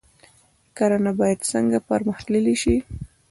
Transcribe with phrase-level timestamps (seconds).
[0.77, 2.75] کرنه باید څنګه پرمختللې شي؟